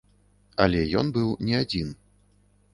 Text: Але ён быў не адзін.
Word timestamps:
Але 0.65 0.81
ён 1.03 1.13
быў 1.19 1.29
не 1.51 1.55
адзін. 1.63 1.95